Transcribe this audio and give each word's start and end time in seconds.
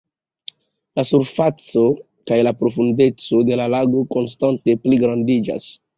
La 0.99 1.03
surfaco 1.09 1.83
kaj 2.31 2.39
la 2.47 2.53
profundeco 2.63 3.43
de 3.51 3.59
la 3.61 3.69
lago 3.75 4.03
konstante 4.17 4.77
pligrandiĝas. 4.87 5.71